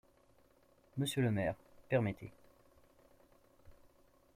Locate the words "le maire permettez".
1.21-2.31